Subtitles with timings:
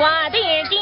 [0.00, 0.79] 我的。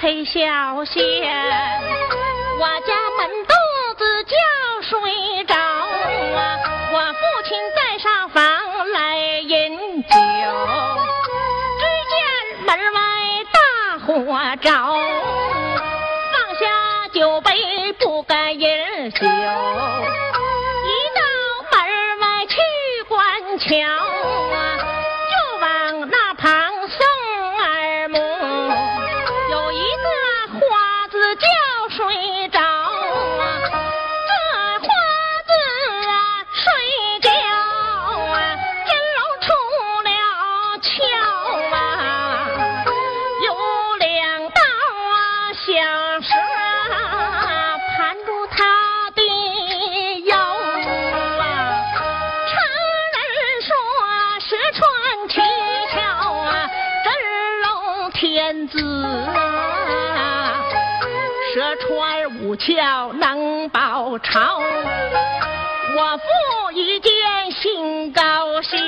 [0.00, 0.38] 们徐配小
[0.84, 1.02] 仙，
[2.58, 3.52] 我家门肚
[3.96, 4.32] 子叫
[4.82, 6.38] 睡着啊，
[6.92, 8.42] 我父亲在上房
[8.92, 10.08] 来饮酒。
[11.80, 12.16] 只见
[12.64, 13.00] 门外
[13.52, 13.58] 大
[14.06, 14.12] 火
[14.56, 14.70] 着，
[16.32, 16.62] 放下
[17.12, 19.26] 酒杯不敢饮酒，
[58.68, 60.64] 子啊。
[61.54, 64.60] 蛇穿五窍能保朝。
[65.96, 66.24] 我父
[66.74, 67.10] 一见
[67.50, 68.78] 心高兴，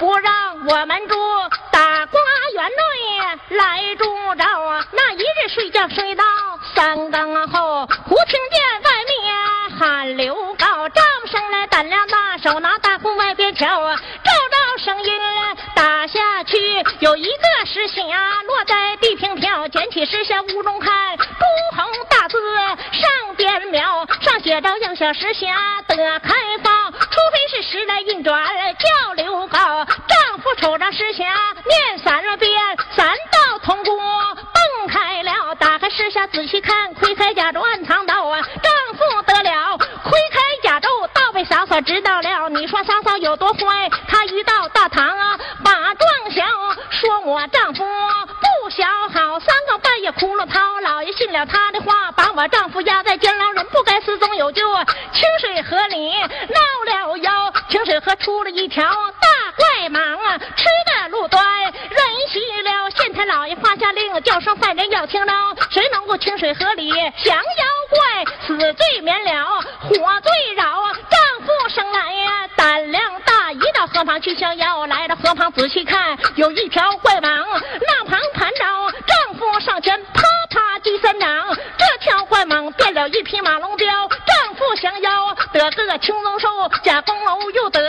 [0.00, 0.32] 不让
[0.66, 1.14] 我们住，
[1.70, 2.20] 打瓜
[2.54, 4.44] 园内来住着！
[4.92, 6.24] 那一日睡觉睡到
[6.74, 13.94] 三更后，忽听见外面喊刘高，丈生来胆量大，手拿大棍外边瞧啊，
[14.24, 15.12] 照照声音
[15.74, 16.56] 打下去，
[17.00, 18.06] 有一个石匣
[18.46, 22.38] 落在地平条，捡起石匣屋中看，朱红大字
[22.90, 26.32] 上边描，上写着要小石匣得开
[26.64, 26.72] 放，
[27.10, 28.44] 除非是时来运转
[28.78, 31.24] 叫刘高，丈夫瞅着石匣
[31.64, 32.52] 念三遍，
[32.94, 43.90] 三道铜锅蹦开了，打开石匣仔细看，窥开甲胄暗藏刀啊，丈夫得了，窥开甲胄倒被嫂嫂知道了，你说嫂嫂有多坏？
[44.06, 46.44] 她一到大堂啊，把状小，
[46.90, 47.84] 说我丈夫
[48.70, 54.62] 小好，三个半夜哭了掏，老爷信了他的话，把我丈夫压在监牢，人不该失踪有救，
[55.12, 61.72] 清水河里闹了妖，清水河出了一条大怪蟒啊，吃的路端人
[62.28, 65.32] 稀了，县太老爷发下令，叫声犯人要听着，
[65.70, 69.46] 谁能够清水河里降妖怪，死罪免了，
[69.80, 70.64] 火罪饶，
[71.10, 77.44] 丈夫生来呀胆量大，一到河旁去逍遥，来到河旁仔细看，有一条怪蟒，
[77.80, 78.20] 那旁
[83.42, 86.48] 马龙标，丈夫降妖得个青龙寿，
[86.82, 87.80] 假风楼又得